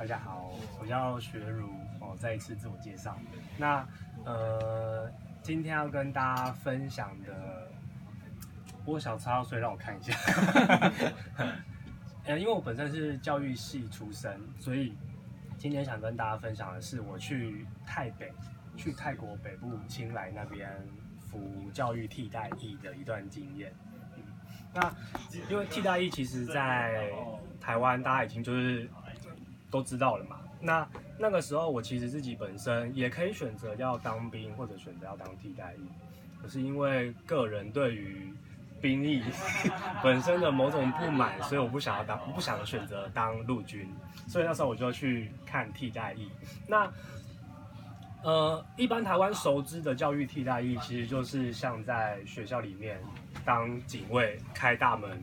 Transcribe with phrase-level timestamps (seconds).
[0.00, 1.68] 大家好，我叫学儒，
[2.00, 3.18] 我再一次自我介绍。
[3.58, 3.86] 那
[4.24, 5.12] 呃，
[5.42, 7.70] 今天要跟大家分享的，
[8.86, 10.14] 我小抄，所以让我看一下。
[12.24, 14.96] 呃，因为我本身是教育系出身，所以
[15.58, 18.32] 今天想跟大家分享的是我去泰北，
[18.78, 20.66] 去泰国北部清莱那边
[21.18, 23.70] 服教育替代役的一段经验。
[24.72, 24.90] 那
[25.50, 27.12] 因为替代役其实在
[27.60, 28.88] 台湾大家已经就是
[29.70, 30.38] 都知道了嘛。
[30.60, 30.86] 那
[31.18, 35.88] 那个时候我其实自己本身也可以选择要当兵或者选择要当替代役，
[36.42, 38.30] 可是因为个人对于
[38.80, 39.22] 兵役
[40.04, 43.88] 本身的某种不满，所以我不想要当，不想选择当陆军，
[44.26, 46.30] 所以那时候我就去看替代役。
[46.66, 46.90] 那
[48.22, 53.00] 呃，一般台湾熟知的教育替代役，其实就是像在学校里面
[53.46, 55.22] 当警卫、开大门、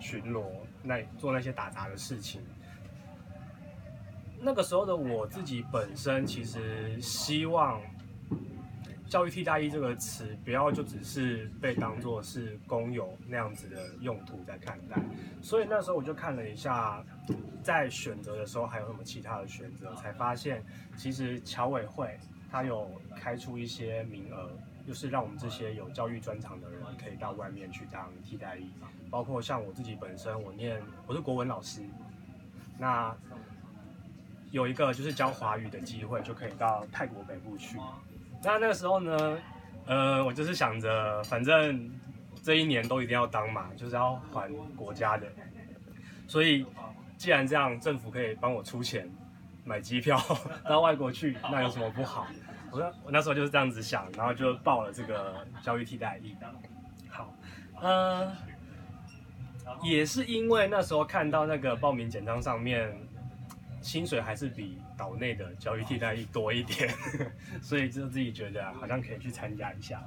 [0.00, 0.44] 巡逻，
[0.82, 2.42] 那做那些打杂的事情。
[4.46, 7.80] 那个时候的我自己本身，其实希望。
[9.08, 15.00] 教育替代役这个词，不要就只是被当作是公有那样子的用途在看待，
[15.40, 17.04] 所以那时候我就看了一下，
[17.62, 20.60] 在选择的时候还有什么其他的选择，才发现
[20.96, 22.18] 其实侨委会
[22.50, 24.50] 它有开出一些名额，
[24.84, 28.72] 就是让我们这些有教育专长的人可以到外面去当替代役，
[29.08, 31.80] 包括像我自己本身，我念我是国文老师，
[32.76, 33.16] 那
[34.52, 37.76] 有一个就是教华语的机会，就可以到泰国北部去。
[38.42, 39.38] 那那个时候呢，
[39.86, 41.90] 呃，我就是想着，反正
[42.42, 45.26] 这一年都一定要当嘛，就是要还国家的。
[46.28, 46.64] 所以
[47.16, 49.10] 既然这样，政府可以帮我出钱
[49.64, 50.20] 买机票
[50.64, 52.26] 到外国去，那有什么不好？
[52.70, 56.36] 我说我那时候就是这样子想，然后就报了这个教育替代役。
[57.08, 57.34] 好，
[57.80, 58.32] 呃，
[59.82, 62.96] 也是因为那时候看到那个报名简章上面。
[63.86, 66.92] 薪水还是比岛内的教育替代役多一点，
[67.62, 70.02] 所以就自己觉得好像可以去参加一下。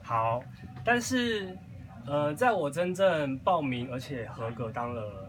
[0.00, 0.40] 好，
[0.84, 1.58] 但是
[2.06, 5.28] 呃，在我真正报名而且合格当了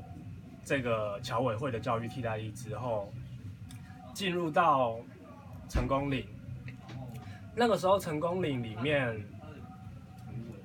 [0.63, 3.12] 这个侨委会的教育替代役之后，
[4.13, 5.00] 进入到
[5.68, 6.28] 成功岭，
[7.56, 9.25] 那个时候成功岭里面，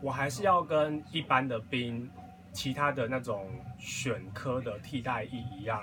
[0.03, 2.10] 我还是要跟一般的兵、
[2.53, 3.48] 其他的那种
[3.78, 5.82] 选科的替代役一样。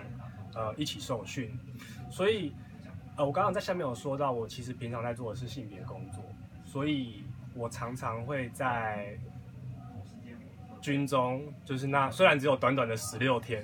[0.56, 1.58] 呃，一起受训，
[2.10, 2.54] 所以，
[3.16, 6.24] 呃，我刚刚在下面有说到，我其实平常在做的是性别工作，
[6.66, 7.24] 所以
[7.54, 9.18] 我常常会在
[10.82, 13.64] 军中，就是那虽然只有短短的十六天，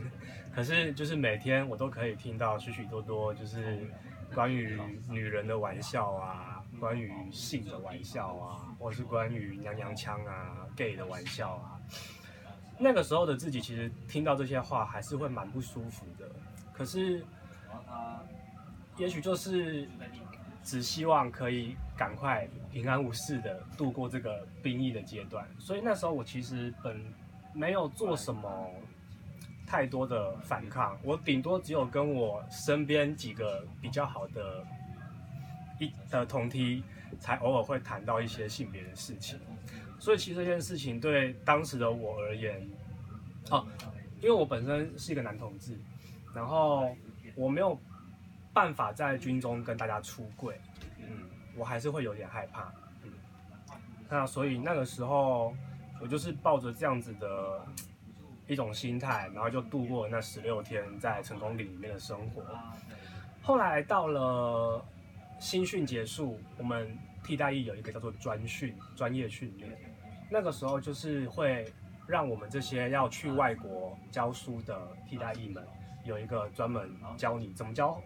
[0.54, 3.80] 可是就是每天我都可以听到许许多多就是
[4.34, 4.80] 关于
[5.10, 11.80] 女人的玩笑啊，关于性的玩笑啊，或是关于娘娘腔啊、gay 的玩笑啊，
[12.78, 16.30] 那个时候的自己其实听到这些话还是会蛮不舒服的。
[16.78, 17.24] 可是，
[18.98, 19.88] 也许就是
[20.62, 27.02] 只希望可以赶快平安无事的度过这个兵役的阶段，所以那时候我其实本
[27.54, 28.70] 没有做什么
[29.66, 34.66] 太多的反抗，我顶多只有跟我身边几个比较好的
[35.80, 36.84] 一的同梯，
[37.20, 39.40] 才偶尔会谈到一些性别的事情，
[39.98, 42.68] 所以其实这件事情对当时的我而言，
[43.50, 43.66] 哦，
[44.20, 45.80] 因为我本身是一个男同志。
[46.36, 46.94] 然后
[47.34, 47.80] 我没有
[48.54, 50.60] 办法在军中跟大家出柜，
[51.00, 52.74] 嗯，我还是会有点害怕，
[53.04, 53.12] 嗯，
[54.10, 55.56] 那所以那个时候
[56.02, 57.66] 我就是抱着这样子的
[58.48, 62.44] 一种心态，然后就度过了那十六天在成功岭里面的生活。
[63.42, 64.84] 后来到了
[65.40, 69.72] 新训结束，我们替代役有一个叫做专训，专业训练，
[70.30, 71.66] 那个时候就是会
[72.08, 75.66] 让我们这些要去外国教书的替代役们。
[76.06, 78.00] 有一个专门教你怎么教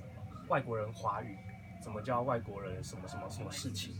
[0.48, 1.38] 外国人华语，
[1.84, 3.94] 怎么教外国人什么什么什么事情。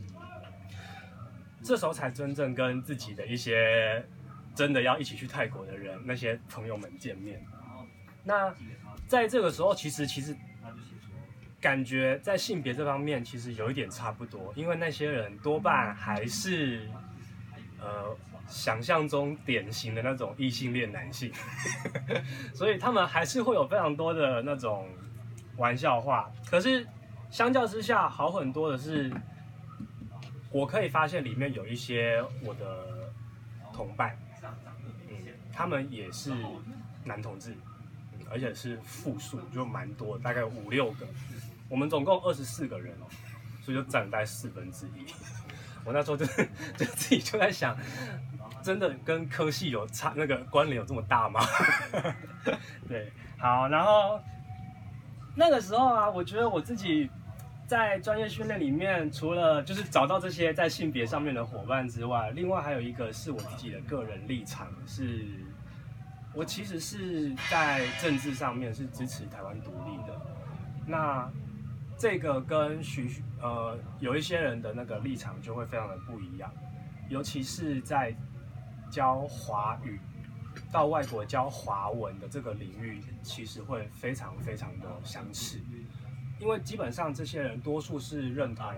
[1.62, 4.04] 这时候才真正跟自己的一些
[4.56, 7.46] 真的要一起去泰国的人，那些朋友们见面。
[8.24, 8.54] 那
[9.08, 10.36] 在这个时候，其实其实
[11.60, 16.90] 感觉在性别这方面其实有一点差不多，因为那些人多半还是
[17.80, 18.18] 呃。
[18.50, 21.32] 想象中典型的那种异性恋男性，
[22.54, 24.90] 所以他们还是会有非常多的那种
[25.58, 26.30] 玩笑话。
[26.50, 26.86] 可是
[27.30, 29.12] 相较之下，好很多的是，
[30.52, 33.12] 我可以发现里面有一些我的
[33.72, 34.18] 同伴，
[35.08, 35.16] 嗯，
[35.54, 36.34] 他们也是
[37.04, 37.56] 男同志，
[38.32, 41.06] 而且是复数，就蛮多，大概五六个。
[41.70, 43.06] 我们总共二十四个人哦，
[43.62, 45.06] 所以就占大概四分之一。
[45.86, 46.26] 我那时候就
[46.76, 47.78] 就自己就在想。
[48.62, 51.40] 真的跟科系有差那个关联有这么大吗？
[52.88, 54.20] 对，好，然后
[55.36, 57.10] 那个时候啊，我觉得我自己
[57.68, 65.26] 在专业训练里面，除了就是找到这些在性别上面的伙伴之外，另外还有一个是我自己的个人立场，是
[66.34, 70.20] 我其实是在政治上面是支持台湾独立的。
[70.86, 71.30] 那
[71.98, 76.52] 这个跟许呃有一些人的那个立场就会非常的不一样，
[77.10, 78.16] 尤其是在
[78.90, 80.00] 教华语。
[80.72, 85.60] 到外国教华文的这个领域，其实会非常非常的相似，
[86.40, 88.72] 因为基本上这些人多数是认同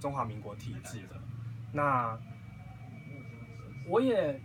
[0.00, 1.20] 中华民国体制的。
[1.72, 2.18] 那
[3.88, 4.40] 我也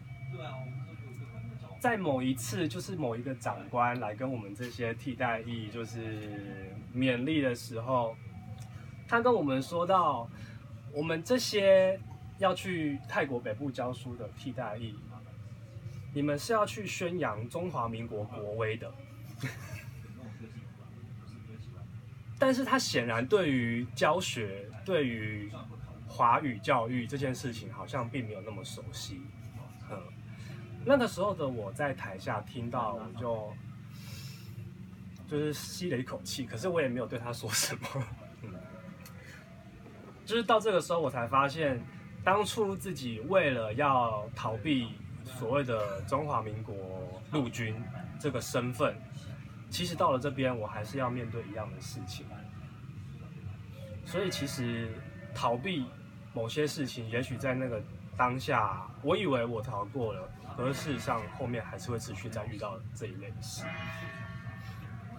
[1.80, 8.16] 在某一次，就是某一个长官来跟我们这些替代役就是勉励的时候，
[9.08, 10.28] 他跟我们说到，
[10.92, 12.00] 我们这些
[12.38, 14.96] 要去泰国北部教书的替代役。
[16.14, 18.92] 你们是要去宣扬中华民国国威的，
[22.40, 25.52] 但是他显然对于教学、对于
[26.08, 29.22] 华语教育这件事情，好像并没有那么熟悉。
[29.92, 30.02] 嗯，
[30.86, 33.54] 那个时候的我在台下听到，我就
[35.28, 37.88] 就是吸了一口气，可是我也没有对他说什么。
[38.42, 38.56] 嗯，
[40.26, 41.80] 就是到这个时候，我才发现，
[42.28, 44.90] 当初自己为了要逃避。
[45.40, 46.74] 所谓的中华民国
[47.32, 47.76] 陆军
[48.18, 48.96] 这个身份，
[49.70, 52.26] 其实到了这边，我还是要面对一样的事情。
[54.06, 54.90] 所以，其实
[55.36, 55.86] 逃避
[56.34, 57.82] 某些事情，也许在那个
[58.16, 63.66] 当下，我以为我逃过了，可是事实上后面还是会持续再遇到这一类的事。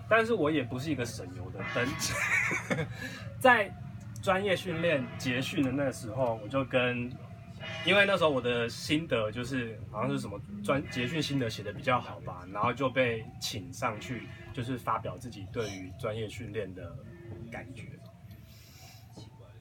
[0.08, 1.86] 但是我也不是一个省油的灯，
[3.38, 3.70] 在
[4.22, 7.10] 专业训练结训的那时候，我就跟。
[7.84, 16.96] 因为那时候我的心得就是好像是什么专结训心得写的比较好吧，然后就被请上去，就是发表自己对于专业训练的
[17.50, 17.82] 感觉。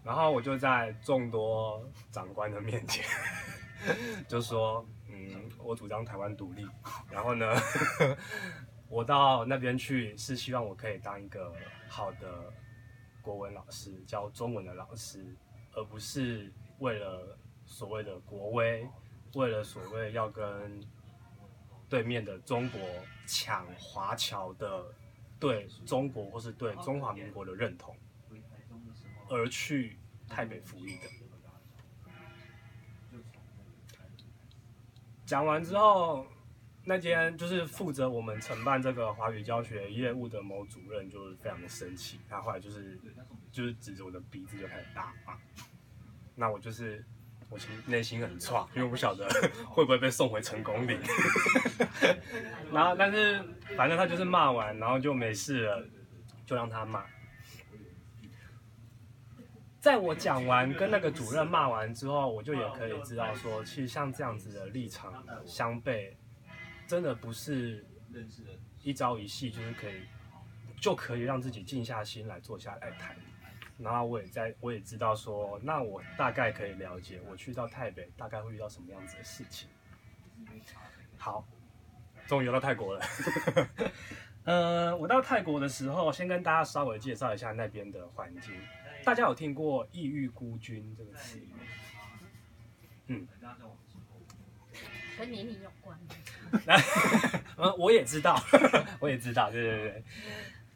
[0.03, 3.03] 然后我就在众多长官的面前
[4.29, 6.67] 就说：“嗯，我主张台湾独立。
[7.11, 7.51] 然后呢，
[8.89, 11.51] 我到那边去是希望我可以当一个
[11.89, 12.53] 好的
[13.27, 15.35] 国文老师，教中文的老师，
[15.73, 17.37] 而不是为了。”
[17.69, 18.87] 所谓的国威，
[19.33, 20.81] 为了所谓要跟
[21.89, 22.79] 对面的中国
[23.25, 24.85] 抢华侨的
[25.37, 27.93] 对中国或是对中华民国的认同，
[29.29, 29.99] 而去
[30.29, 31.09] 泰北服役的。
[35.25, 36.25] 讲完之后，
[36.87, 42.97] 那间就是负责我们承办这个华语教学业务的某主任，就是非常的生气，他后来就是
[43.51, 45.37] 就是指着我的鼻子就开始大骂，
[46.35, 47.05] 那我就是。
[47.49, 49.25] 我其实内心很差，因为我不晓得
[49.69, 50.99] 会不会被送回成功岭。
[52.73, 53.41] 然后，但是
[53.77, 55.87] 反正他就是骂完，然后就没事了，
[56.45, 57.05] 就让他骂。
[59.79, 66.11] 在我讲完跟那个主任骂完之后，我就也可以知道说，其实像这样子的立场相悖，
[66.87, 68.41] 真的不是认识
[68.81, 70.01] 一朝一夕就是可以
[70.79, 73.15] 就可以让自己静下心来坐下来谈。
[73.77, 79.69] 然后我也在，我也知道说，那我大概可以了解，我去到泰北大概会遇到什么样子的事情。
[81.15, 81.47] 好，
[82.25, 83.05] 终于到泰国了。
[84.45, 88.55] 呃，我到泰国的时候，先跟大家稍微介绍一下那边的环境。
[89.03, 91.57] 大家有听过“异域孤军”这个词吗？
[93.07, 93.27] 嗯，
[95.17, 95.97] 跟年龄有关。
[97.57, 98.39] 嗯， 我也知道，
[98.99, 100.03] 我也知道，对对对。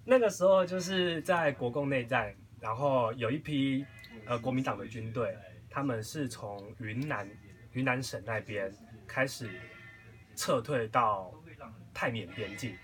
[0.03, 2.33] 那个时候就是在国共内战。
[2.59, 3.83] 然后有一批
[4.23, 5.35] 呃国民党的军队，
[5.67, 7.27] 他们是从云南
[7.73, 8.71] 云南省那边
[9.07, 9.49] 开始
[10.35, 11.33] 撤退到
[11.91, 12.77] 泰缅边境。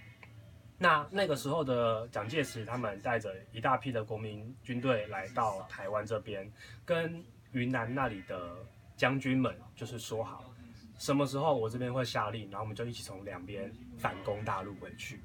[0.80, 6.52] 那那个时候的蒋介石他们带着一大批的国民军队来到台湾这边，
[6.84, 8.56] 跟云南那里的
[8.96, 10.52] 将军们就是说好，
[10.98, 15.22] 什么时候我这边会下令，然后我们就一起从两边反攻大陆回去。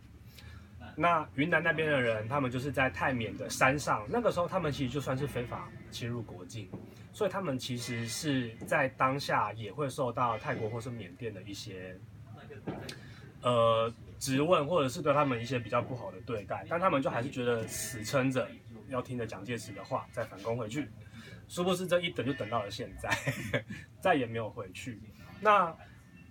[0.94, 6.68] 那云南那边的人，他们就是在泰缅的山上，那个时候他们其实就算是非法侵入国境，
[7.12, 11.98] 所以他们其实是在当下也会受到泰国或是缅甸的一些
[13.40, 18.46] 呃质问，或者是对他们一些比较不好的对待，但他们就还是觉得死撑着
[18.88, 20.86] 要听着蒋介石的话再反攻回去，
[21.48, 23.08] 殊不知这一等就等到了现在，
[23.98, 25.00] 再也没有回去。
[25.42, 25.76] 那。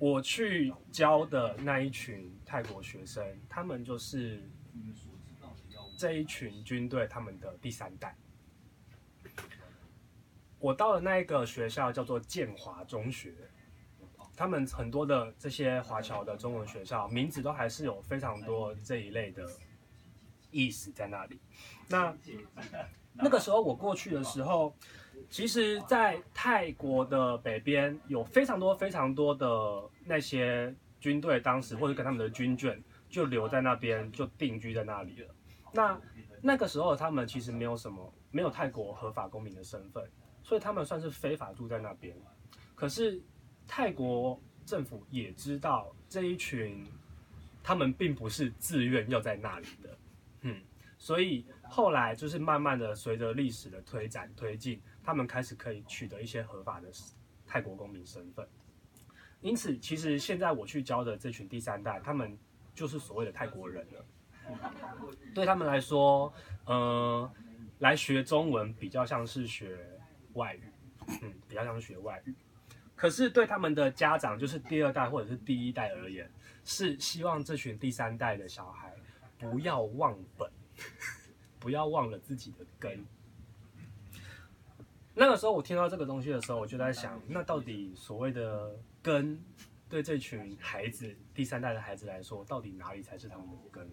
[0.03, 4.49] 我去教的那一群泰国学生，他们就是
[5.95, 8.17] 这一群军队他们的第三代。
[10.57, 13.31] 我到了那一个学校叫做建华中学，
[14.35, 19.47] 他们很多的这些华侨的中文学校名字都还是有非常多这一类的
[20.49, 21.39] 意思在那里。
[21.87, 22.17] 那
[23.13, 24.75] 那个时候我过去的时候，
[25.29, 32.77] 其实，在泰国的北边有非常多非常多的那些军队，当时或者跟他们的军眷
[33.09, 35.35] 就留在那边，就定居在那里了。
[35.73, 35.99] 那
[36.41, 40.03] 那个时候他们其实没有什么，没有泰国合法公民的身份，
[40.43, 42.15] 所以他们算是非法住在那边。
[42.75, 43.21] 可是
[43.67, 46.85] 泰国政府也知道这一群，
[47.63, 49.97] 他们并不是自愿要在那里的，
[50.41, 50.61] 嗯。
[50.97, 56.89] 所以后来就是慢慢的随着历史的推展推进，他们开始可以取得一些合法的
[57.45, 58.47] 泰国公民身份。
[59.41, 62.37] 因此，其实现在我去教的这群第三代，他们
[62.73, 64.05] 就是所谓的泰国人了。
[65.33, 66.33] 对他们来说，
[66.65, 67.31] 呃，
[67.79, 69.77] 来学中文比较像是学
[70.33, 70.63] 外语，
[71.07, 72.33] 嗯，比较像是学外语。
[72.95, 76.31] 可是对他们的家长，就是第二代或者是第一代而言，
[76.63, 78.95] 是希望这群第三代的小孩
[79.39, 80.49] 不要忘本。
[81.59, 83.05] 不要忘了自己的根。
[85.21, 89.39] 那个时候我听到这个东西的时候，我就在想，那到底所谓的根，
[89.87, 93.87] 对这群孩子，第三代的孩子来说，到底哪里才是他们的根？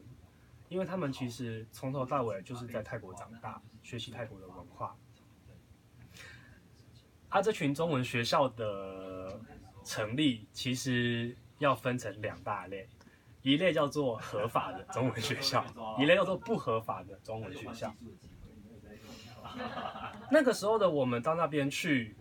[0.70, 4.96] 因为他们其实从头到尾就是在泰国长大，学习泰国的文化。
[7.28, 9.38] 啊，这群中文学校的
[9.84, 12.88] 成立，其实要分成两大类。
[13.42, 15.62] 一类叫做合法的中文学校，
[15.98, 17.94] 一类叫做不合法的中文学校。
[20.30, 22.16] 那个时候的我们到那边去，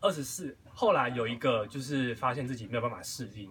[0.00, 3.50] 二十四，后来有一个就是发现自己没有办法适应，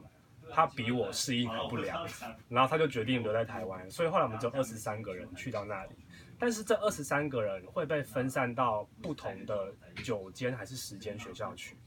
[0.52, 2.06] 他比我适应还不良，
[2.50, 5.96] 然后他就决定留在台湾，所以后来我们就二十三个人去到那里，
[6.38, 11.78] 但是这二十三个人会被分散到不同的九间还是十间学校去。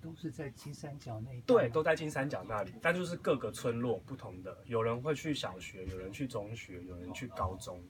[0.00, 7.80] 都是在金三角那一，对，都在金三角那里，但就是各个村落不同的，有人会去小学，有人去中学，有人去高中。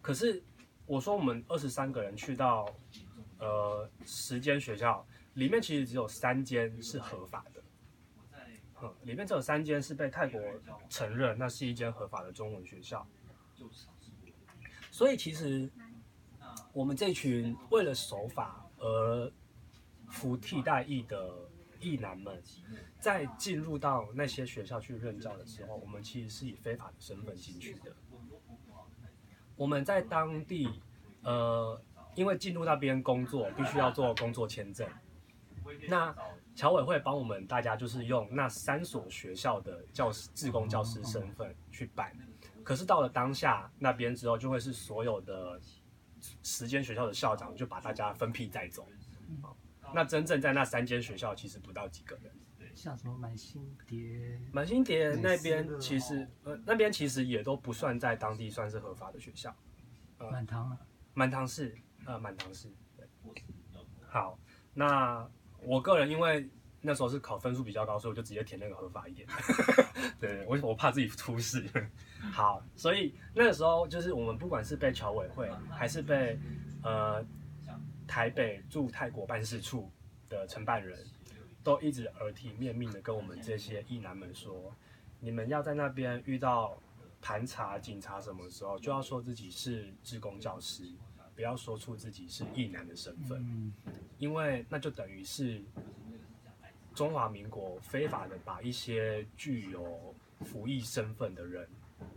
[0.00, 0.42] 可是
[0.86, 2.66] 我说我们二十三个人去到
[3.38, 7.62] 呃十间学校，里面其实只有三间是合法的，
[8.82, 10.40] 嗯，里面只有三间是被泰国
[10.88, 13.06] 承认，那是一间合法的中文学校。
[14.90, 15.70] 所以其实
[16.72, 19.32] 我们这群为了守法而
[20.08, 21.30] 服替代役的
[21.80, 22.42] 役男们，
[22.98, 27.94] 在进入到那些学校去任教的时候，我们其实是以非法的身份进去的。
[29.58, 30.80] 我们在当地，
[31.22, 31.78] 呃，
[32.14, 34.88] 因为进入那边工作，必须要做工作签证。
[35.88, 36.14] 那
[36.54, 42.16] 侨委会帮我们大家就是用那三所学校的教师、自工教师身份去办。
[42.64, 45.60] 可是到了当下那边之后，就会是所有的
[46.42, 48.86] 时间学校的校长就把大家分批带走。
[49.92, 52.32] 那真正在那三间学校，其实不到几个人。
[52.78, 59.52] 像什么满星蝶，满星蝶那边其实，呃，那边其实也都不算在当地算是合法的学校。
[60.18, 60.78] 呃、满堂啊，
[61.12, 62.68] 满堂是，呃，满堂是。
[62.96, 63.04] 对。
[64.06, 64.38] 好，
[64.74, 65.28] 那
[65.60, 66.48] 我个人因为
[66.80, 69.26] 那时候是考分数比较高，所以我就直接填那个合法一点。
[70.20, 71.68] 对，我我怕自己出事。
[72.32, 76.38] 好，所以那个时候就是我们不管是被侨委会，还是被
[76.84, 77.26] 呃。
[78.10, 79.92] 台北驻泰国办事处
[80.30, 80.98] 的承办人
[81.62, 84.74] 都一直耳提面命的跟我们这些役男们说：
[85.20, 86.80] 你们要在那边遇到
[87.20, 90.84] 盘查警察什么时候，就要说自己是职工教师，
[91.34, 93.72] 不要说出自己是役男的身份，
[94.18, 95.62] 因为那就等于是
[96.94, 101.68] 中华民国非法的把一些具有服役身份的人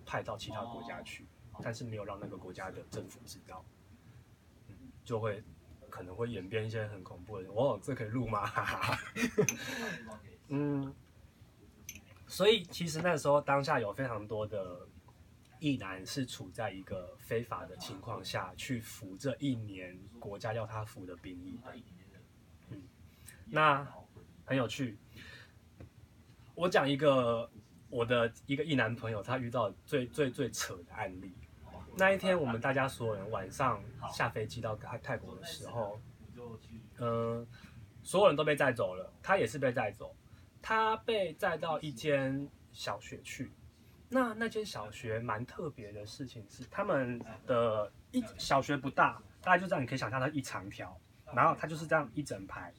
[0.06, 1.26] 派到其他国家去，
[1.62, 3.66] 但是没有让那个国家的政府知道，
[4.70, 5.44] 嗯就会。
[5.92, 8.50] 可能会演变一些很恐怖的，哦，这可以录吗？
[10.48, 10.92] 嗯，
[12.26, 14.88] 所以其实那时候当下有非常多的
[15.60, 21.60] 役男是处在一个非法的情况下去服这一年国家要他服的兵役。
[22.70, 22.82] 嗯，
[23.46, 23.88] 那
[24.46, 24.98] 很有趣。
[26.56, 27.50] 我讲一个
[27.90, 31.34] 我的一个役男朋友他遇到最最最扯的案例。
[31.98, 33.84] 那一天，我们大家所有人晚上
[34.14, 36.00] 下飞机到泰泰国的时候，
[37.00, 37.46] 嗯、
[38.02, 40.16] 所有人都被载走了，他也是被载走。
[40.64, 43.52] 他被载到一间小学去，
[44.10, 50.96] 那那间小学蛮特别的事情是，他们的一小学不大，大概就这样，你可以想象它一长条，
[51.34, 52.72] 然后它就是这样一整排，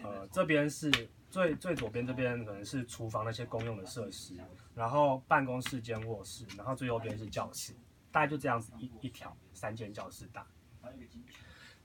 [0.00, 0.90] 呃，这边是
[1.28, 4.34] 最最左边这边可能是厨房那些公用的设施，
[4.76, 7.74] 然后办公室兼卧室，然后最右边是教室。
[8.18, 10.44] 大概就这样子一一条三间教室大，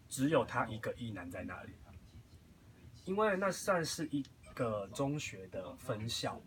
[0.09, 1.73] 只有他一个役男在那里，
[3.05, 4.25] 因为那算是一
[4.55, 6.41] 个中学的分校，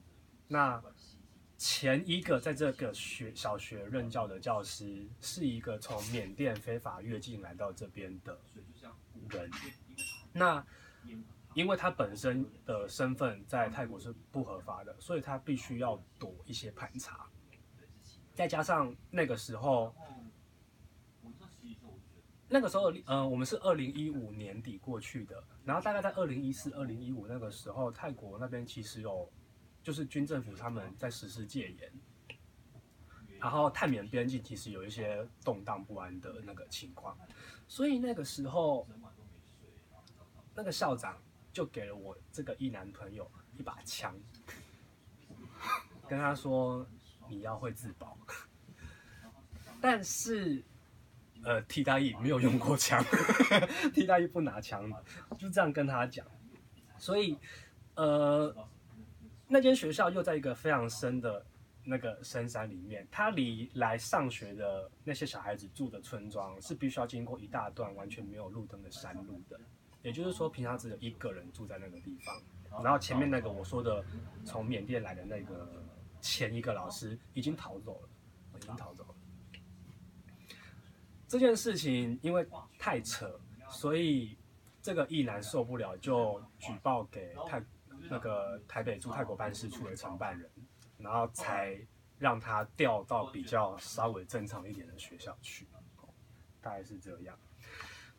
[0.49, 0.83] 那
[1.57, 8.37] 前一个在这个学小学任教的教师是一个从缅甸非法越境来到这边的
[9.31, 9.49] 人，
[10.33, 10.67] 那
[11.55, 17.31] 因为他本身的身份在泰国是不合法的，所以他必须要躲一些盘查，
[18.37, 19.93] 再加上那个时候，
[22.49, 29.29] 那个时候，呃，我们是二零一五年底过去的，然后大概在二零一四、二零一五那个时候，泰国那边其实有。
[29.83, 31.93] 就是军政府他们在实施戒严，
[33.39, 37.17] 然后泰缅边境其实有一些动荡不安的那个情况，
[37.69, 38.85] 所以那个时候，
[40.57, 41.17] 那个校长
[41.53, 44.13] 就给了我这个一男朋友一把枪，
[46.09, 46.85] 跟他说
[47.29, 48.17] 你要会自保，
[49.81, 50.63] 但是
[51.43, 53.05] 呃替代役没有用过枪，
[53.95, 54.99] 替代役不拿枪嘛，
[55.39, 56.27] 就这样跟他讲，
[56.99, 57.37] 所以
[57.95, 58.55] 呃。
[59.49, 61.47] 那间学校又在一个非常深的
[61.85, 69.61] 那个深山里面，它离来上学的那些小孩子住的村庄是必须要经过一大段完全没有路灯的山路的，
[70.03, 72.43] 也就是说，平常只有一个人住在那个地方。
[72.83, 74.05] 然后前面那个我说的
[74.45, 75.81] 从缅甸来的那个
[76.27, 78.09] 前一个老师已经逃走了，
[78.57, 79.15] 已经逃走了。
[81.29, 82.45] 这件事情因为
[82.79, 84.37] 太扯，所以
[84.83, 87.63] 这个异男受不了，就举报给泰。
[88.09, 90.49] 那个台北驻泰国办事处的承办人，
[90.99, 91.77] 然后才
[92.19, 95.67] 让他调到比较稍微正常一点的学校去，
[96.61, 97.37] 大概是这样。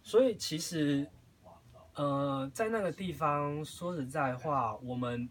[0.04, 1.10] 所以其实，
[1.94, 5.30] 呃，在那个地方，说实在话，我们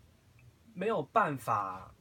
[0.72, 1.92] 没有办法。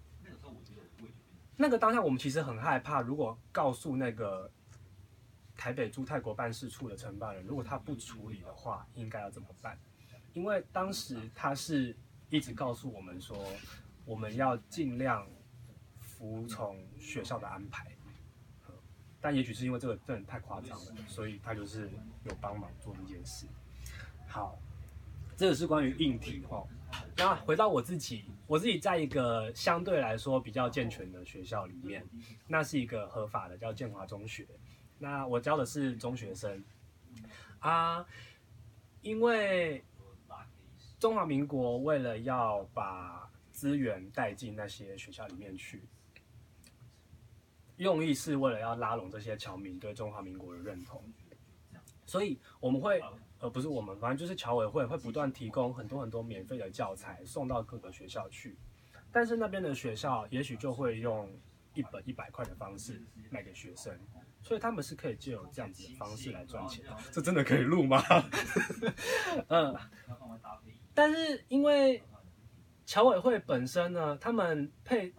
[1.57, 4.49] 那个当下，我们其实很害怕，如果告诉那个
[5.55, 9.77] 台北驻泰国办事处的承办人，如果他不处理的话，应该要怎么办？
[10.33, 11.95] 因为当时他是。
[12.31, 13.37] 一直告诉我们说，
[14.03, 15.25] 我们要尽量
[15.99, 17.85] 服从学校的安排，
[19.21, 21.87] 但也许是因为这个真的太夸张了，所以他就是
[22.23, 23.45] 有帮忙做这件事。
[24.27, 24.57] 好，
[25.37, 26.67] 这个是关于硬体哦。
[27.17, 32.05] 那回到我自己，我自己在一个相对来说比较健全的学校里面，
[32.47, 34.45] 那是一个合法的，叫建华中学。
[34.99, 36.63] 那我教的是中学生
[37.59, 38.05] 啊，
[39.01, 39.83] 因为。
[40.97, 45.83] 中华民国为了要把资源带进那些学校里面去，
[47.77, 51.03] 用意是为了要拉拢这些侨民对中华民国的认同，
[52.05, 53.03] 所以我们会，
[53.39, 58.57] 呃，不是我们，反正就是侨委会会不断提供很多很多免费的教材送到各个学校去，
[59.11, 61.29] 但是那边的学校也许就会用
[61.73, 63.93] 一本一百块的方式卖给学生，
[64.41, 66.95] 所以他们是可以借由这样子的方式来赚钱的。
[67.11, 68.01] 这真的可以录吗？
[69.49, 69.75] 嗯。
[70.93, 72.01] 但是因为
[72.85, 75.13] 侨委会本身呢，他们配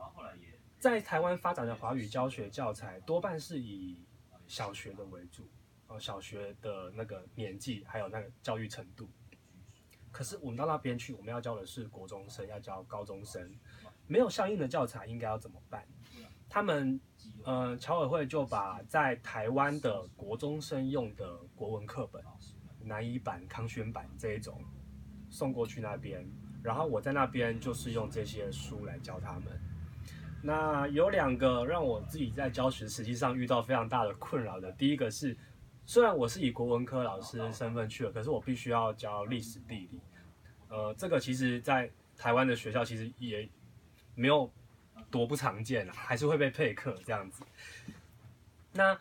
[0.78, 3.98] 在台湾发展的华语教学教材多半是以
[4.46, 5.46] 小学的为主，
[5.98, 9.08] 小学的那个年纪还有那个教育程度。
[10.12, 13.54] 可是我们到那边去，我们要教的是国中生，要教高中生，
[14.06, 15.86] 没有相应的教材，应该要怎么办？
[16.48, 17.00] 他们
[17.44, 22.22] 呃，侨委会就把在台湾的国中生用的国文课本，
[22.80, 24.62] 南一版、康轩版这一种。
[25.28, 26.24] 送过去那边，
[26.62, 29.60] 然后我在那边就是用这些书来教他们。
[30.40, 34.70] 那有两个让我自己在教学实际上遇到非常大的困扰的。
[34.72, 35.36] 第一个是，
[35.86, 40.00] 虽然我是以国文科老师的身份去了，可是我必须要教历史地理。
[40.68, 43.48] 呃，这个其实在台湾的学校其实也
[44.14, 44.52] 没有
[45.10, 47.42] 多不常见啊，还是会被配课这样子。
[48.72, 48.98] 那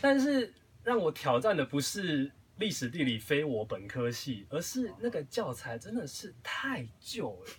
[0.00, 2.32] 但是让我挑战的不是。
[2.58, 7.50] 历史地理非我本科系，而是那个教材真的是太旧了。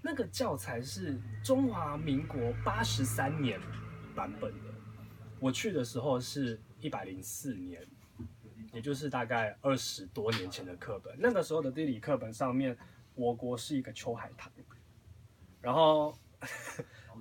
[0.00, 3.60] 那个教材是中华民国八十三年
[4.16, 4.70] 版本的，
[5.38, 7.82] 我去的时候是一百零四年，
[8.74, 11.16] 也就是大概二十多年前的课本。
[11.18, 12.76] 那个时候的地理课本上面，
[13.14, 14.52] 我国是一个秋海棠，
[15.62, 16.14] 然后。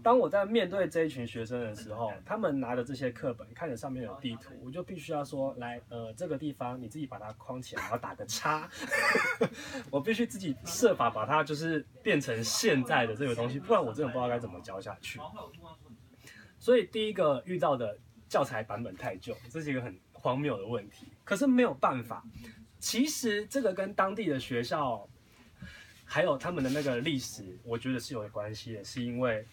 [0.04, 8.70] 当我在面对这一群学生的时候，他们拿着这些课本，看着上面有地图，我就必须要说，来，呃，这个地方你自己把它框起来，然后打个叉。
[9.90, 15.22] 我必须自己设法把它就是变成现在的这个东西，不然我真的不知道该怎么教下去。
[16.60, 17.98] 所以第一个遇到的
[18.34, 21.06] 教材版本太旧，这是一个很荒谬的问题。
[21.24, 22.26] 可是没有办法，
[22.80, 25.08] 其实这个跟当地的学校
[26.04, 29.46] 还有他们的那个历史，我觉得是有关系的，是因为。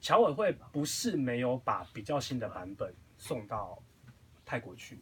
[0.00, 3.80] 侨委会不是没有把比较新的版本送到
[4.44, 4.98] 泰国去，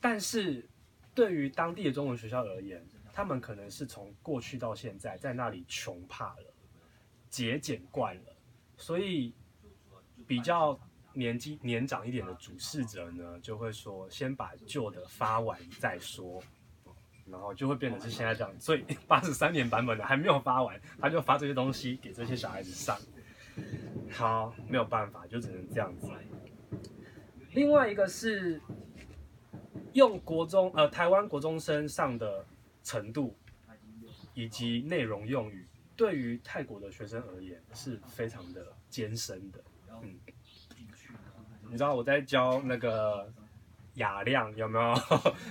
[0.00, 0.66] 但是
[1.12, 2.82] 对于当地的中文学校而言，
[3.12, 6.54] 他们可能是从过去到现在在那里穷怕了，
[7.28, 8.36] 节俭惯了，
[8.76, 9.34] 所以
[10.26, 10.78] 比较
[11.12, 16.42] 年纪年长一点的主事者呢，就会说先把旧的发完再说，
[17.26, 18.60] 然后就会变成是现在这样。
[18.60, 22.98] 所以 八十三年版本的还没有发完，他就发这些东西给这些小孩子上。
[24.10, 26.08] 好，没有办法，就只能这样子。
[27.52, 28.58] 另外一个是
[29.92, 32.44] 用国中呃台湾国中生上的
[32.82, 33.36] 程度
[34.32, 39.62] 以及内容用语，对于泰国的学生而言是非常的艰深的。
[40.02, 40.18] 嗯，
[41.64, 43.32] 你知道我在教那个
[43.94, 44.94] 雅亮有没有？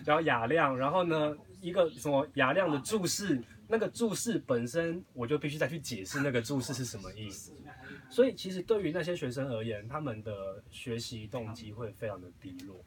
[0.03, 7.53] 教雅亮，然后呢，一个什么雅亮的注释，那个注释本身我就必须再去解释那个注释是什么意思。
[8.09, 12.83] 所以其实对于那些学生而言，他们的学习动机会非常的低落，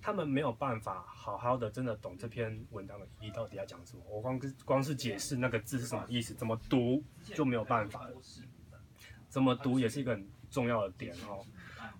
[0.00, 4.02] 他们没有办法好好的真的懂这篇文章的意义到底要讲什么。
[4.08, 7.02] 我光光是解释那个字是什么意思，怎么读
[7.34, 8.14] 就没有办法了。
[9.28, 11.44] 怎么读也是一个很重要的点哦。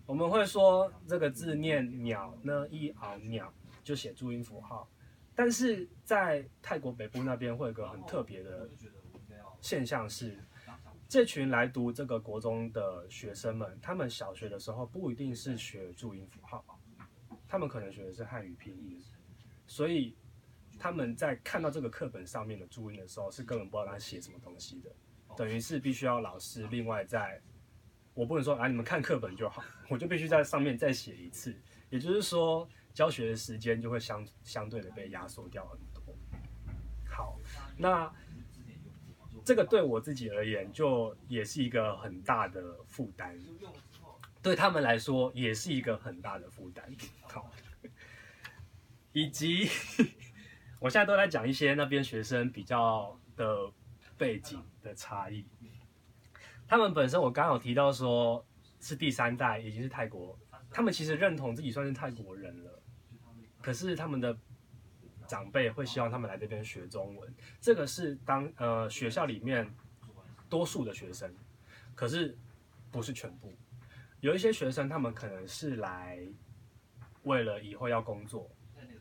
[0.06, 4.88] 我们会说这个字念鸟呢，一昂鸟就写注音符号，
[5.34, 8.68] 但是在泰国北部那边会有个很特别的
[9.60, 10.38] 现象是。
[11.06, 16.64] 这群来读这个国中的学生们，他们小学的时候不一定是学注音符号，
[17.46, 19.00] 他们可能学的是汉语拼音，
[19.66, 20.16] 所以
[20.76, 24.90] 他们在看到这个课本上面的注音的时候，是根本不知道他写什么东西的，
[25.36, 27.40] 等于是必须要老师另外在，
[28.14, 31.54] 我不能说啊你们看课本就好，我就必须在上面再写一次，
[31.90, 36.16] 也就是说教学的时间就会相相对的被压缩掉很多。
[37.08, 37.38] 好，
[37.76, 38.10] 那。
[39.46, 43.38] 这个对我自己而言，就也是一个很大的负担，
[44.40, 46.90] 对他们来说也是一个很大的负担。
[47.24, 47.50] 好，
[49.12, 49.68] 以及
[50.80, 53.70] 我现在都在讲一些那边学生比较的
[54.16, 55.44] 背景的差异。
[56.66, 58.44] 他们本身我刚刚有提到说
[58.80, 60.38] 是第三代，已经是泰国，
[60.70, 62.82] 他们其实认同自己算是泰国人了，
[63.60, 64.36] 可是他们的。
[65.26, 69.74] 长辈会希望他们来这边学中文，这个是当呃学校里面
[70.50, 71.34] 多数的学生，
[71.94, 72.36] 可是
[72.92, 73.50] 不是全部。
[74.20, 76.18] 有一些学生他们可能是来
[77.22, 78.50] 为了以后要工作，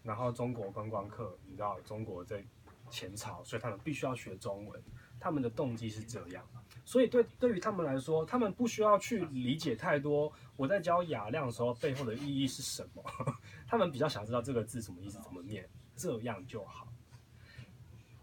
[0.01, 2.41] 然后中国观光客，你知道中国在
[2.89, 4.81] 前朝，所以他们必须要学中文。
[5.19, 6.47] 他们的动机是这样，
[6.85, 10.31] 所以对对于他们来说，他们不需要去理解太多。
[10.55, 13.03] 我在教雅量的时候背后的意义是什么？
[13.67, 15.67] 他们比较想知道这个字什么意思，怎么念。
[15.95, 16.87] 这样就好，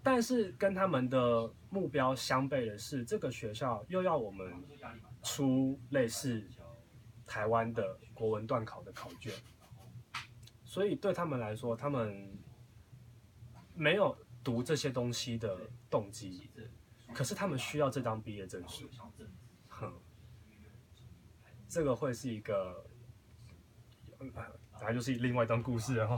[0.03, 4.53] 但是跟他们的目标相悖的是，这个学校又要我们
[5.23, 6.44] 出类似
[7.25, 9.33] 台湾的国文段考的考卷，
[10.64, 12.37] 所以对他们来说，他们
[13.73, 15.57] 没有读这些东西的
[15.88, 16.51] 动机，
[17.14, 18.88] 可是他们需要这张毕业证书，
[19.68, 19.92] 哼，
[21.68, 22.85] 这个会是一个。
[24.83, 26.16] 那就是另外一段故事哈。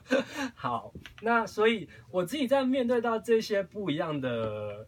[0.54, 0.92] 好，
[1.22, 4.86] 那所以我自己在面对到这些不一样的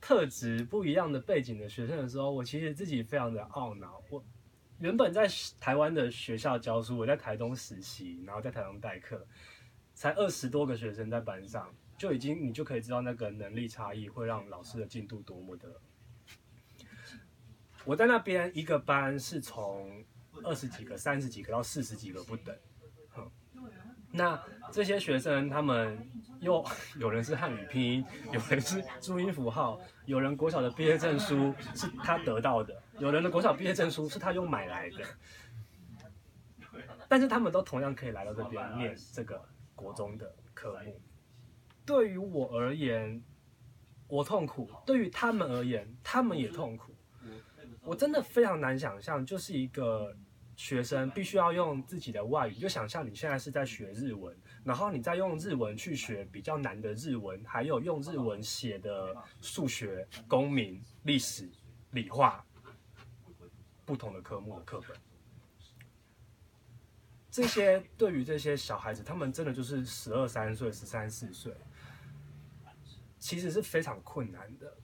[0.00, 4.02] 特质、不一样的背景的学生的时候，我其实自己非常的懊恼。
[4.10, 4.24] 我
[4.78, 5.28] 原本在
[5.60, 9.24] 台湾的学校教书，我在台东实习，然后在台东代课，
[9.94, 15.68] 才二十多个学生在班上，就已经你就可以知道那个能力差异会让老师的进度多么的。
[17.84, 20.04] 我在那边一个班是从。
[20.44, 22.56] 二十几个、三十几个到四十几个不等，
[24.10, 26.10] 那这些学生他们
[26.40, 26.64] 又
[26.98, 35.04] 有人是汉语拼音，有人是注音符号，有人国小的毕业证书是他得到的，有人的国小毕业证书是他用买来的，
[37.08, 40.98] 但是他们都同样可以来到这边念这个国中的科目。
[41.84, 43.22] 对于我而言，
[44.08, 46.94] 我痛苦；对于他们而言，他们也痛苦。
[47.82, 50.16] 我真的非常难想象，就是一个。
[50.54, 61.48] 学生必须要用自己的外语，就想象你现在是在学日文，然后你再用日文去学比较难的日文，还有用日文写的数学、公民、历史、
[61.92, 62.44] 理化
[63.86, 64.96] 不同的科目的课本。
[67.30, 71.52] 这些对于这些小孩子，他们真的就是十二三岁、十三四岁，
[73.22, 74.76] 其实是非常困难的，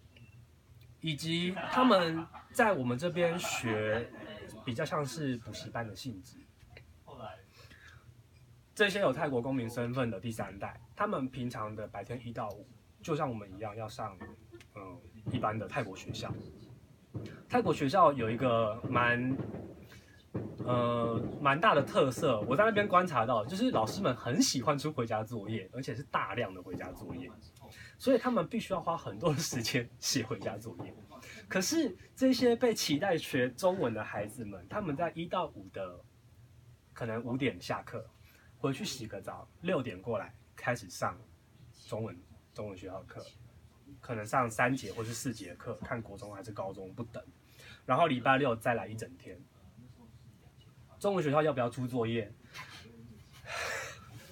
[1.01, 4.09] 以及他们在我们这边学。
[4.65, 6.39] 比较像是补习班的性质。
[8.75, 12.67] 这些有泰国公民身份的第三代，他们平常的白天一到五，
[13.03, 14.17] 就像我们一样要上，
[14.75, 14.99] 嗯，
[15.33, 16.33] 一般的泰国学校。
[17.49, 19.37] 泰国学校有一个蛮，
[20.65, 27.31] 呃，蛮大的特色，我在那边观察到，就是老师们很喜欢出回家作业，而且是大量的回家作业，
[27.99, 30.95] 所以他们必须要花很多的时间写回家作业。
[31.49, 35.99] 可是这些被期待学中文的孩子们，他们在一到五的，
[36.93, 38.09] 可能五点下课，
[38.59, 41.19] 回去洗个澡，六点过来开始上
[41.87, 42.17] 中文
[42.55, 43.25] 中文学校课，
[44.01, 47.23] 可能上三节或是四节课，看国中还是高中不等，
[47.85, 49.39] 然后礼拜六再来一整天。
[51.01, 52.33] 中文学校要不要出作业？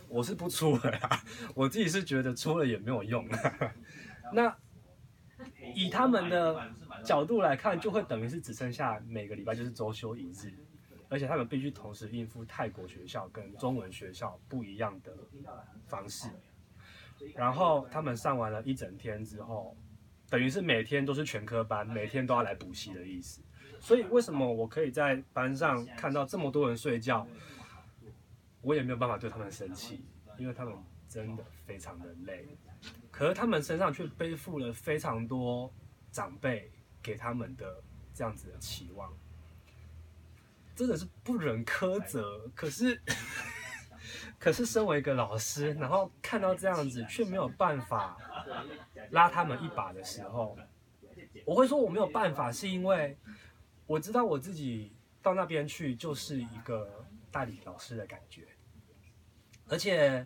[0.09, 1.23] 我是不出的啦，
[1.55, 3.27] 我自己是觉得出了也没有用。
[4.33, 4.57] 那
[5.75, 6.71] 以他们的
[7.05, 10.53] 角度来看，就会等于是只剩下每个礼拜就是周休一日，
[11.09, 15.12] 而且他们必须同时应付泰国学校跟中文学校不一样的
[15.87, 16.29] 方式。
[17.35, 19.77] 然后他们上完了一整天之后，
[20.29, 23.40] 等于是每天都是全科班，每天都要来补习的意思。
[23.81, 27.27] 所以为什么我可以在班上看到这么多人睡觉？
[28.66, 30.05] 我也没有办法对他们生气，
[30.37, 30.74] 因为他们
[31.09, 32.44] 真的非常的累，
[33.12, 35.72] 可是他们身上却背负了非常多
[36.11, 36.68] 长辈
[37.00, 37.81] 给他们的
[38.12, 39.16] 这样子的期望，
[40.74, 42.50] 真的是不忍苛责。
[42.57, 43.00] 可是，
[44.37, 48.18] 可是身为一个老师，然后看到这样子却没有办法
[49.11, 50.59] 拉他们一把的时候，
[51.44, 53.16] 我会说我没有办法，是因为
[53.87, 58.44] 我知道我自己到那边去就是一个代理老师的感觉。
[59.68, 60.24] 而且，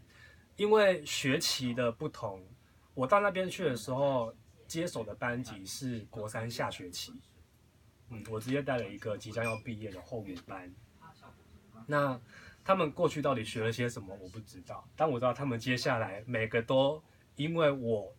[0.57, 2.45] 因为学期的不同，
[2.93, 4.35] 我到那边去的时候，
[4.69, 7.15] 接手的班级是国三下学期。
[8.11, 10.71] 嗯，我直接带了一个即将要毕业的后五班。
[11.87, 12.21] 那
[12.63, 14.87] 他们过去到底学了些什么，我不知道。
[14.95, 17.03] 但我知道他们接下来每个都
[17.37, 18.15] 因为我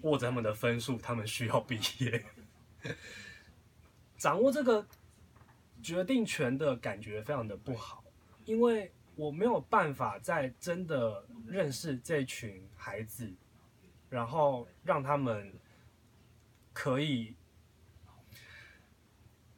[0.00, 2.24] 握着他们的分数，他们需要毕业。
[4.16, 4.86] 掌握这个
[5.82, 8.02] 决定权的感觉非常的不好，
[8.46, 8.90] 因为。
[9.14, 13.32] 我没有办法在真的认识这群孩子，
[14.08, 15.52] 然后让他们
[16.72, 17.34] 可以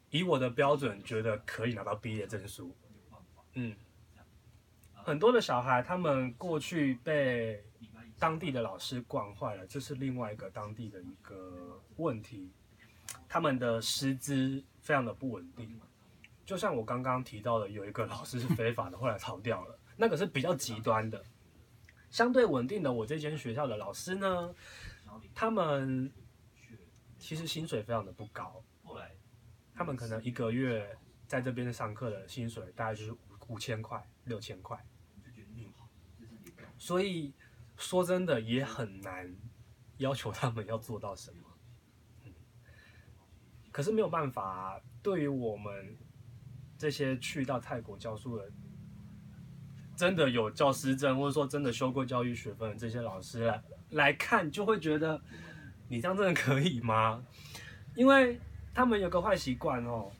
[0.09, 2.75] 以我的标准觉得可以拿到毕业证书。
[3.53, 3.75] 嗯，
[4.93, 7.63] 很多的小孩他们过去被
[8.19, 12.51] 当地的老师惯坏了，这是另外一个当地的一个问题，
[13.27, 15.79] 他们的师资非常的不稳定。
[16.45, 19.79] 就像我刚刚提到的，有一个老师是非法的，后来逃掉了。
[19.97, 21.23] 那个是比较极端的，
[22.11, 22.93] 相对稳定的。
[22.93, 24.53] 我这间学校的老师呢，
[25.33, 26.13] 他们
[27.17, 28.63] 其实薪水非常的不高，
[29.73, 34.77] 他们可能一个月在这边上课的薪水大概就是五五千块、六千块。
[36.77, 37.33] 所以
[37.75, 39.35] 说真的也很难
[39.97, 42.31] 要求他们要做到什么。
[43.71, 45.97] 可是没有办法，对于我们。
[46.77, 48.51] 这些去到泰国教书的，
[49.95, 55.21] 真的有教师证，或者说真的修过教育学分的这些老师来来看，就会觉得
[55.87, 57.23] 你这样真的可以吗？
[57.95, 58.39] 因为
[58.73, 60.11] 他们有个坏习惯哦，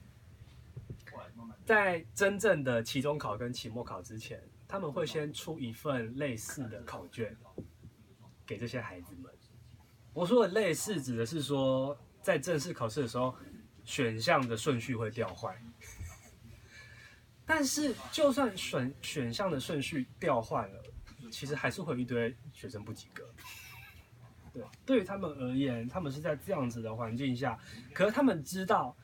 [1.66, 7.36] 在真正的期中考跟期末考之前，他们会先出一份类似的考卷
[8.46, 9.30] 给这些孩子们。
[10.14, 13.34] 我说的类似，指的是说在正式考试的时候，
[13.84, 15.54] 选项的顺序会调换。
[17.46, 20.82] 但是，就算选选项的顺序调换了，
[21.30, 23.24] 其实还是会有一堆学生不及格。
[24.52, 27.58] 对，对于他们而言，他们是在这样子的环境下，
[27.94, 28.96] 可是他们知道，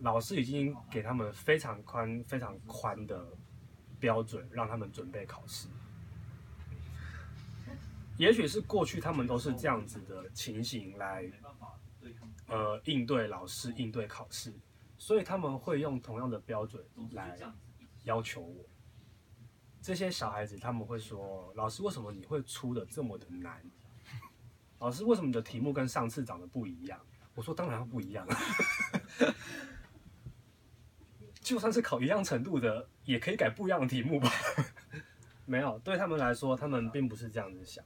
[0.00, 3.26] 老师已经给他们非常宽、非常宽的
[3.98, 5.66] 标准，让他们准备考试。
[8.18, 11.24] 也许是过去他们都是这样子的情形来，
[12.48, 14.52] 呃，应对老师、应对考试。
[15.02, 17.36] 所以他们会用同样的标准来
[18.04, 18.64] 要求我。
[19.80, 23.60] 这些小孩子他们会说：“老师，为什么你会出的这么的难？
[24.78, 27.00] 老师，为什么你的题目跟上次长得不一样？”
[27.34, 28.24] 我说：“当然不一样，
[31.42, 34.30] 就算是考一样程度的，也可以改不一样的题目吧？”
[35.46, 37.84] 没有，对他们来说，他们并不是这样子想。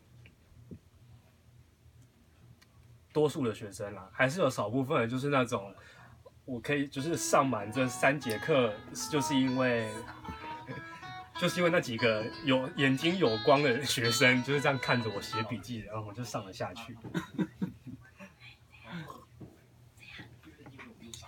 [3.10, 5.74] 多数的学生啦，还是有少部分，就是那种。
[6.46, 8.72] 我可以就是上满这三节课，
[9.10, 9.90] 就是因为，
[11.38, 16.96] 就是因为那几个有眼睛有光的学生就是这样看着我写笔记，然后我就上了下去。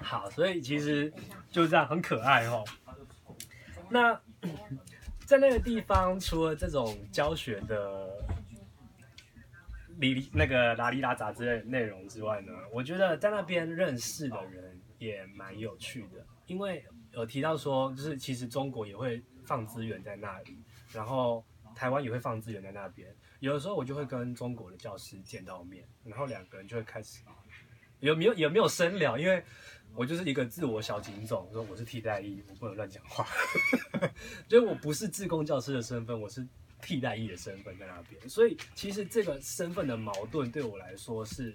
[0.01, 1.13] 好，所以其实
[1.51, 2.65] 就是这样，很可爱哦。
[3.91, 4.19] 那
[5.27, 8.09] 在那个地方，除了这种教学的
[9.97, 14.68] 里那个拉里拉杂之类的内容之外呢，我觉得在那边认识的人。
[14.99, 20.59] 也蛮有趣的，因为有提到说，就是其实中国也会放资源在那里，
[20.93, 23.15] 然后台湾也会放资源在那边。
[23.41, 27.23] 有的时候我就会跟中国的教师见到面，然后两个人就会开始
[28.01, 29.43] 有没有有没有深聊，因为
[29.95, 33.27] 我就是一个自我小警种，说我是替代役，我不能乱讲话，
[34.49, 36.47] 所以我不是自贡教师的身份，我是
[36.83, 41.55] 替代役的身份在那边，所以其实这个身份的矛盾对我来说是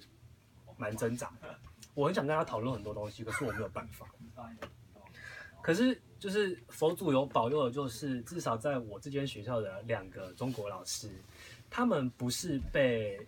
[0.78, 1.60] 蛮挣扎的。
[1.94, 4.08] 我很想跟他讨论很多东西，可是我没有办法。
[5.62, 11.10] 可是就是佛祖有保佑的，就是至少在我这间学校的两个中国老师，
[11.70, 13.26] 他们不是被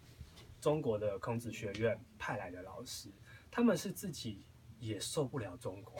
[0.60, 3.08] 中国的孔子学院派来的老师，
[3.50, 4.44] 他们是自己
[4.80, 5.98] 也受不了中国，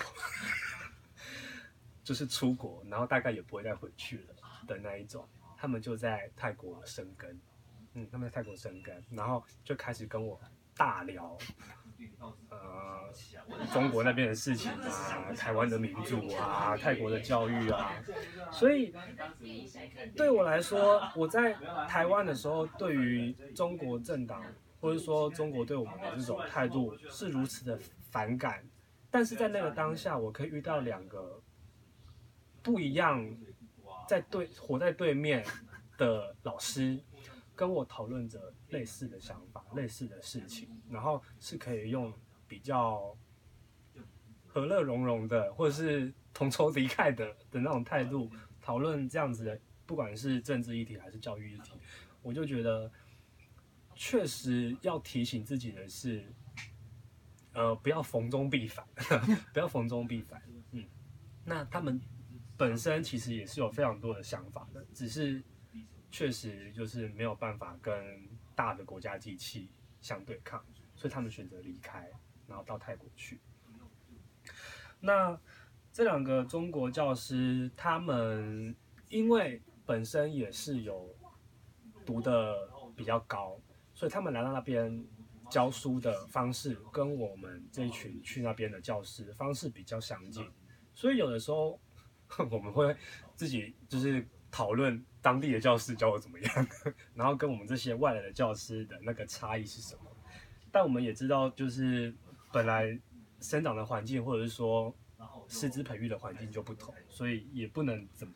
[2.04, 4.36] 就是出国，然后大概也不会再回去了
[4.68, 5.26] 的那一种，
[5.56, 7.40] 他们就在泰国生根，
[7.94, 10.38] 嗯，他们在泰国生根，然后就开始跟我
[10.76, 11.38] 大聊。
[12.50, 13.12] 呃，
[13.74, 17.94] 中国那边的事情啊，台湾的民主啊，泰国的教育啊，
[18.52, 18.94] 所以
[20.16, 21.54] 对我来说，我在
[21.88, 24.44] 台湾的时候，对于中国政党
[24.80, 27.80] 或者说中国对我们的这种态度是如此的
[28.12, 28.64] 反感，
[29.10, 31.42] 但是在那个当下，我可以遇到两个
[32.62, 33.26] 不一样，
[34.08, 35.46] 在对活在对面
[35.98, 37.00] 的老师。
[37.58, 42.14] 跟我讨论着类似的想法、类似的事情，然后是可以用
[42.48, 43.16] 比较
[44.48, 48.30] 和乐融融的，或者是同仇敌忾的的那种态度
[48.62, 51.72] 讨论这样子的，不管是政治议题还是教育议题，
[52.22, 52.92] 我就觉得
[53.96, 56.26] 确实要提醒自己的是，
[57.54, 58.86] 呃，不要逢中必反，
[59.54, 60.42] 不要逢中必反。
[60.72, 60.86] 嗯，
[61.44, 62.02] 那他们
[62.58, 65.44] 本身其实也是有非常多的想法的，只是。
[66.12, 67.94] 确实就是没有办法跟
[68.56, 69.70] 大的国家机器
[70.02, 70.64] 相对抗，
[70.96, 72.10] 所以他们选择离开，
[72.48, 73.40] 然后到泰国去。
[75.00, 75.40] 那
[75.92, 78.76] 这两个中国教师，他们
[79.10, 81.14] 因为本身也是有
[82.06, 83.60] 读得比较高，
[83.94, 85.06] 所以他们来到那边
[85.50, 90.50] 教书的方式跟我们这一群去那边的教师方式比较相近，
[90.94, 91.80] 所以有的时候
[92.50, 92.96] 我们会
[93.36, 95.06] 自己就是讨论。
[95.26, 96.68] 当地的教师教我怎么样，
[97.16, 100.12] 然后跟我们这些外来的教师的那个差异是什么？
[100.72, 102.14] 但我们也知道，就是
[102.54, 102.96] 本来
[103.42, 104.96] 生长的环境或者是说
[105.48, 108.32] 师资培育的环境就不同，所以也不能怎么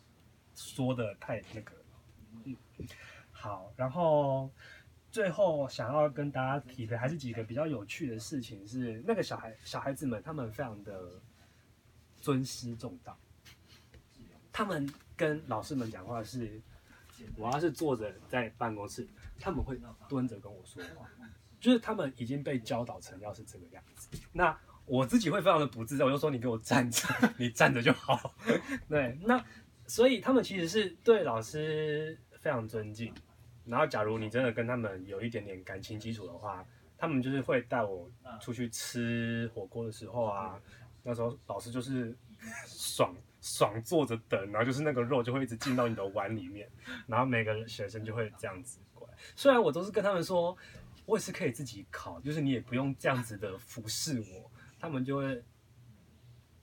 [0.56, 1.76] 说的太那个。
[2.46, 2.58] 嗯，
[3.32, 4.50] 好，然后
[5.12, 11.22] 最后想要跟大家提的还是几个比较有趣的事情，是那个小孩小孩子们他们非常的
[12.20, 13.16] 尊师重道，
[14.52, 16.60] 他们跟老师们讲话是。
[17.38, 19.08] 我要是坐着在办公室，
[19.40, 21.10] 他们会蹲着跟我说话，
[21.60, 24.10] 就是他们已经被教导成要是这个样子。
[24.32, 28.34] 那我自己会非常的不自在，我就说你给我站着， 你站着就好。
[28.90, 29.44] 对，那
[29.86, 33.14] 所以他们其实是对老师非常尊敬。
[33.66, 36.66] 然后，假如你真的跟他们有一点点感情基础的话，
[36.98, 38.10] 他们就是会带我
[38.42, 40.60] 出去吃火锅的时候啊，
[41.04, 42.18] 那时候老师就是
[42.66, 43.16] 爽。
[43.42, 46.70] 爽坐着等，然后就是那个肉就会一直进到你的碗里面，
[47.08, 49.14] 然后每个学生就会这样子过来。
[49.34, 50.56] 虽然我都是跟他们说，
[51.06, 55.42] 我也是可以自己烤，就是你也不用这样子的服侍我，他们就会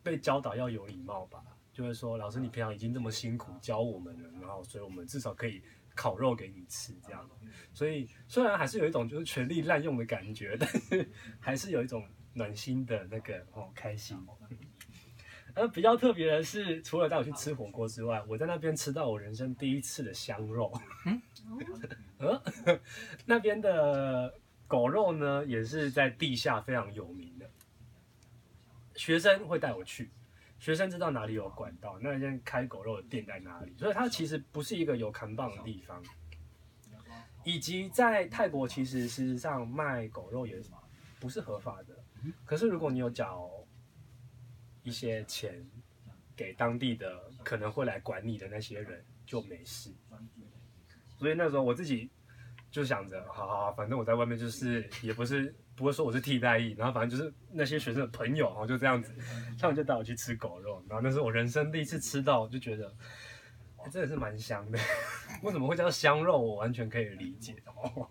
[0.03, 5.63] 被教导要有礼貌吧，就会说老师你平常已经这么辛苦教我们了，然后所以我们至少可以
[5.95, 7.27] 烤肉给你吃这样。
[7.73, 11.11] 所以虽然还是有一种就是权力滥用的感觉，但是
[11.41, 14.15] 还是有一种暖心的那个哦开心。
[15.57, 20.71] 而比较特别的是，除了带我去吃火锅之外，我在那边吃到我人生第一次的香肉。
[21.07, 21.23] 嗯，
[23.25, 24.35] 那边的
[24.69, 27.51] 狗肉呢，也是在地下非常有名的。
[28.97, 30.11] 学生会带我去，
[30.59, 36.03] 学生知道哪里有管道，那间开狗肉的店在哪里，所以它其实不是一个有扛棒的地方。
[37.45, 40.61] 以及在泰国，其实事实上卖狗肉也
[41.19, 41.97] 不是合法的。
[42.45, 43.49] 可是如果你有缴。
[44.87, 45.53] 一些钱
[46.37, 49.93] 给当地的可能会来管你的那些人就没事，
[51.19, 52.09] 所以那时候我自己
[52.71, 59.13] 就想着，好好好，反正我在外面就是也不是不会说我是替代役，然后反正就是那些学生的朋友，然后就这样子，
[59.59, 62.95] 他们就带我去吃狗肉，然后那是我人生第一次吃到，就觉得，
[63.91, 64.79] 真的是蛮香的，
[65.43, 68.09] 为什么会叫香肉，我完全可以理解哦，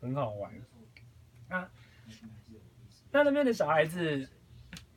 [0.00, 0.54] 很好玩。
[1.48, 1.68] 啊，
[3.10, 4.28] 那那边的小孩子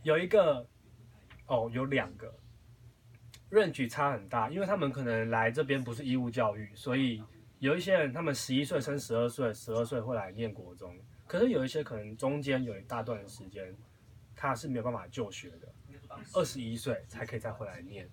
[0.03, 0.69] 有一个。
[1.51, 2.33] 哦，有两个
[3.49, 7.21] 认举差很大，因为他们可能来这边不是义务教育，所以
[7.59, 10.97] 有一些人他们十一岁升十二岁，十二岁会来念国中，
[11.27, 13.75] 可是有一些可能中间有一大段时间
[14.33, 15.67] 他是没有办法就学的，
[16.33, 18.09] 二十一岁才可以再回来念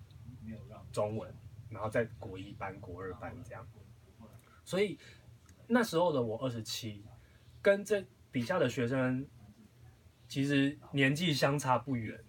[0.91, 1.33] 中文，
[1.69, 3.65] 然后在国一班、国二班这样，
[4.65, 4.99] 所以
[5.65, 7.05] 那时候的我二十七，
[7.61, 9.25] 跟这底下的学生
[10.27, 12.21] 其实年纪相差不远，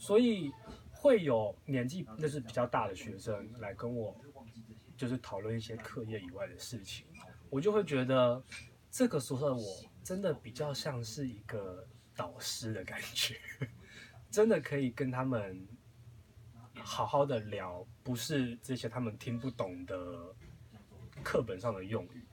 [0.00, 0.50] 所以
[0.90, 4.18] 会有年纪那是比较大的学生来跟我，
[4.96, 7.06] 就是讨论一些课业以外的事情，
[7.50, 8.42] 我就会觉得
[8.90, 11.86] 这个时候的我真的比较像是一个
[12.16, 13.36] 导师的感觉，
[14.32, 15.68] 真的可以跟他们
[16.74, 20.34] 好好的聊，不是这些他们听不懂的
[21.22, 22.24] 课本上的用语。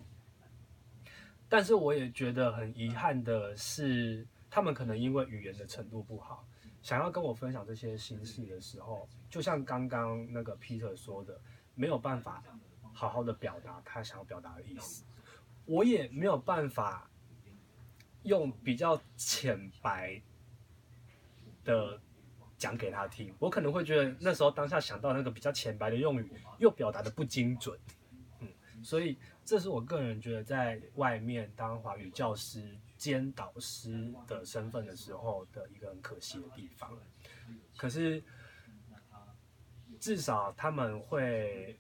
[1.50, 6.46] 但是我也觉得很遗憾的是，他们可能因为语言的程度不好，
[6.88, 11.38] 想要跟我分享这些心事的时候，就像刚刚那个 Peter 说的，
[11.76, 12.42] 没有办法
[12.94, 15.04] 好好的表达他想要表达的意思。
[15.66, 17.12] 我也没有办法
[18.24, 20.22] 用比较浅白
[21.66, 22.00] 的
[22.58, 23.36] 讲给他听。
[23.38, 27.78] 我可能会觉得那时候当下想到那个比较浅白的用语，又表达的不精准。
[28.40, 28.48] 嗯，
[28.82, 29.18] 所以。
[29.44, 36.98] 这是我个人觉得，在外面当华语教师兼导师的身份的时候的一个很可惜的地方。
[37.78, 38.24] 可是，
[40.00, 41.80] 至少他们会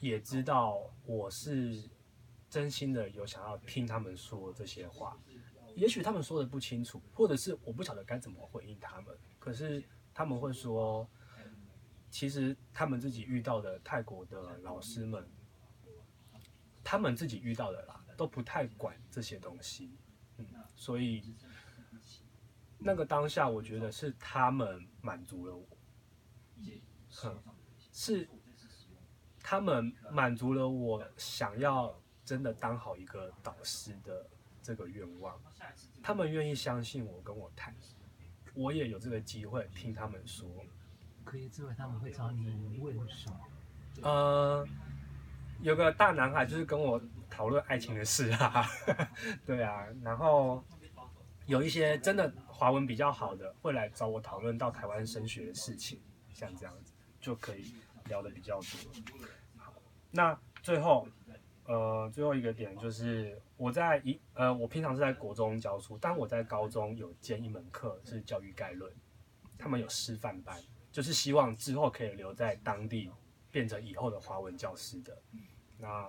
[0.00, 1.88] 也知道我是
[2.50, 5.16] 真心的有想要听他们说这些话。
[5.76, 9.16] 也许他们说的不清楚，或者是我不晓得该怎么回应他们。
[9.38, 9.82] 可是
[10.12, 11.08] 他们会说，
[12.10, 15.24] 其实他们自己遇到的泰国的老师们。
[16.90, 19.90] 他们自己遇到的啦，都不太管这些东西，
[20.78, 21.34] 所以
[22.78, 25.66] 那个当下，我觉得是他们满足了我，
[27.24, 27.42] 嗯，
[27.92, 28.28] 是
[29.42, 31.92] 他们满足了我想要
[32.24, 34.24] 真的当好一个导师的
[34.62, 35.36] 这个愿望，
[36.00, 37.74] 他们愿意相信我，跟我谈，
[38.54, 40.48] 我也有这个机会听他们说。
[41.24, 43.40] 可以之外，他们会找你问什么？
[44.02, 44.66] 呃。
[45.60, 47.02] 有个大男孩就是跟我
[47.38, 48.66] 讨论爱情的事啊，
[49.46, 50.60] 对啊，然后
[51.46, 56.00] 有一些真的华文比较好的会来找我讨论到台湾升学的事情，
[56.32, 57.72] 像这样子就可以
[58.06, 58.92] 聊得比较多。
[59.56, 59.72] 好，
[60.10, 61.06] 那最后
[61.66, 68.92] 呃最后一个点就是我在一呃我平常是在国中教书，但我在高中有兼一门课是教育概论，
[69.56, 70.60] 他们有师范班，
[70.90, 73.08] 就是希望之后可以留在当地。
[73.50, 75.22] 变成以后的华文教师的，
[75.78, 76.06] 那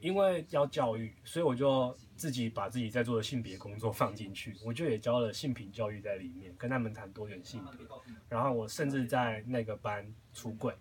[0.00, 7.86] 因为要教育，所以我就自己把自己在做的性别工作放进去， 我就也教了性平教育在里面，跟他们谈多元性别，
[8.28, 10.74] 然后我甚至在那个班出柜，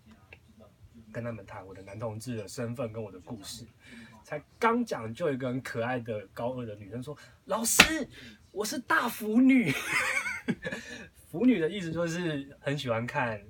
[1.11, 3.65] 跟他们谈我的男同志的身份跟我的故事，
[4.23, 8.07] 才刚讲就有一个很可爱的高二的女生说：“老师，
[8.51, 9.71] 我是大腐女。
[11.29, 13.41] ”腐女的意思就是很喜欢看。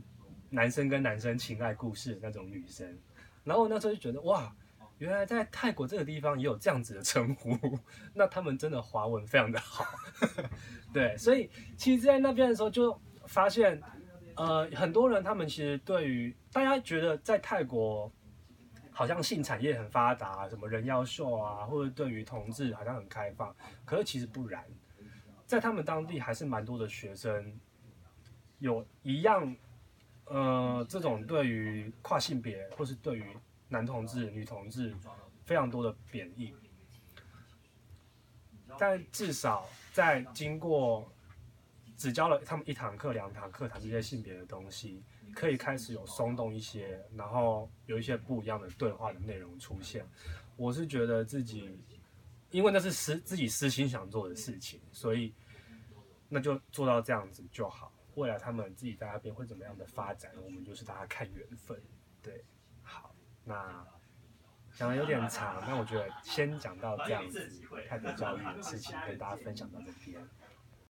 [0.49, 2.97] 男生跟男生情爱故事的那种女生，
[3.43, 4.55] 然后我那时候就觉得哇，
[4.99, 7.55] 原来在泰国这个地方也有这样子的称呼，
[8.13, 9.85] 那他们真的华文非常的好，
[10.91, 13.81] 对，所以其实，在那边的时候就发现，
[14.35, 18.11] 呃，很多人他们其实对于大家觉得在泰国
[18.91, 24.63] 好像性产业很发达，什么人妖秀啊，或者对于同志好像很开放，可是其实不然，
[25.45, 27.59] 在他们当地还是蛮多的学生
[28.59, 29.55] 有一样。
[30.29, 33.23] 呃，这种对于跨性别或是对于
[33.70, 34.95] 男同志、女同志
[35.45, 36.53] 非常多的贬义，
[38.78, 41.11] 但至少在经过
[41.95, 45.03] 只教了他们一堂课、两堂课谈这些性别的东西，
[45.34, 50.05] 可以开始有松动一些，然后有一些不一样的对话的内容出现。
[50.55, 51.80] 我是觉得自己，
[52.51, 55.34] 因为那是私自己私心想做的事情，所以
[56.30, 57.91] 那就做到这样子就好。
[58.15, 61.80] 未来他们自己在那边会怎么样的发展，我们就是大家看缘分。
[62.22, 62.43] 对，
[63.47, 63.85] 那
[64.75, 67.49] 讲的有点长，那我觉得先讲到这样子，
[67.87, 70.21] 泰国教育的事情跟大家分享到这边。